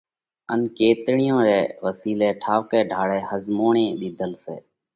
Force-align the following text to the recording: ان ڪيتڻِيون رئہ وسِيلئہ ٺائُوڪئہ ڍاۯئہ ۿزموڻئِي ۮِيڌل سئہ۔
ان 0.51 0.59
ڪيتڻِيون 0.77 1.39
رئہ 1.47 1.61
وسِيلئہ 1.85 2.29
ٺائُوڪئہ 2.41 2.79
ڍاۯئہ 2.91 3.27
ۿزموڻئِي 3.29 3.87
ۮِيڌل 3.99 4.31
سئہ۔ 4.43 4.55